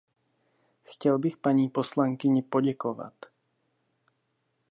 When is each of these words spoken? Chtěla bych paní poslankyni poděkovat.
Chtěla 0.83 1.17
bych 1.17 1.37
paní 1.37 1.69
poslankyni 1.69 2.41
poděkovat. 2.41 3.25